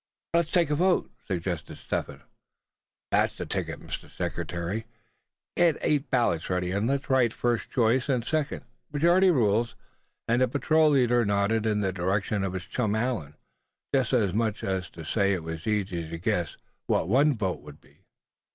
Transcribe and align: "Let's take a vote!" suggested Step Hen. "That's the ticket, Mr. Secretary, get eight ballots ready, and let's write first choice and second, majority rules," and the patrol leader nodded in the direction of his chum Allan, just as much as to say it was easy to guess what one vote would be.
"Let's 0.33 0.49
take 0.49 0.71
a 0.71 0.75
vote!" 0.75 1.11
suggested 1.27 1.77
Step 1.77 2.07
Hen. 2.07 2.23
"That's 3.11 3.33
the 3.33 3.45
ticket, 3.45 3.79
Mr. 3.79 4.09
Secretary, 4.09 4.87
get 5.55 5.77
eight 5.81 6.09
ballots 6.09 6.49
ready, 6.49 6.71
and 6.71 6.87
let's 6.87 7.07
write 7.07 7.33
first 7.33 7.69
choice 7.69 8.09
and 8.09 8.25
second, 8.25 8.65
majority 8.91 9.29
rules," 9.29 9.75
and 10.27 10.41
the 10.41 10.47
patrol 10.47 10.89
leader 10.89 11.23
nodded 11.23 11.67
in 11.67 11.81
the 11.81 11.93
direction 11.93 12.43
of 12.43 12.53
his 12.53 12.65
chum 12.65 12.95
Allan, 12.95 13.35
just 13.93 14.11
as 14.11 14.33
much 14.33 14.63
as 14.63 14.89
to 14.89 15.03
say 15.05 15.33
it 15.33 15.43
was 15.43 15.67
easy 15.67 16.09
to 16.09 16.17
guess 16.17 16.57
what 16.87 17.07
one 17.07 17.37
vote 17.37 17.61
would 17.61 17.79
be. 17.79 17.97